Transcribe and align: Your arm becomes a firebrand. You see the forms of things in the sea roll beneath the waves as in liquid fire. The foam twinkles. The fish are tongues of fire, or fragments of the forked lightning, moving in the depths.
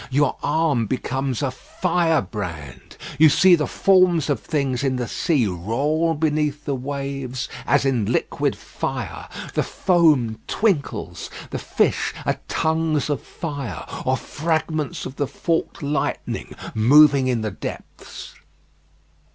Your 0.09 0.35
arm 0.41 0.87
becomes 0.87 1.43
a 1.43 1.51
firebrand. 1.51 2.97
You 3.19 3.29
see 3.29 3.53
the 3.53 3.67
forms 3.67 4.31
of 4.31 4.39
things 4.39 4.83
in 4.83 4.95
the 4.95 5.07
sea 5.07 5.45
roll 5.45 6.15
beneath 6.15 6.65
the 6.65 6.73
waves 6.73 7.47
as 7.67 7.85
in 7.85 8.11
liquid 8.11 8.55
fire. 8.55 9.29
The 9.53 9.61
foam 9.61 10.39
twinkles. 10.47 11.29
The 11.51 11.59
fish 11.59 12.15
are 12.25 12.39
tongues 12.47 13.11
of 13.11 13.21
fire, 13.21 13.85
or 14.03 14.17
fragments 14.17 15.05
of 15.05 15.17
the 15.17 15.27
forked 15.27 15.83
lightning, 15.83 16.55
moving 16.73 17.27
in 17.27 17.41
the 17.41 17.51
depths. 17.51 18.33